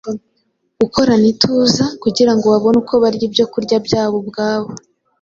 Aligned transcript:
gukorana 0.79 1.25
ituza, 1.33 1.85
ngo 2.37 2.45
babone 2.53 2.77
uko 2.81 2.93
barya 3.03 3.23
ibyo 3.29 3.45
kurya 3.53 3.77
byabo 3.85 4.15
ubwabo.” 4.21 4.69